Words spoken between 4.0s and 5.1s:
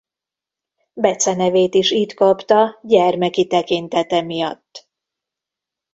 miatt.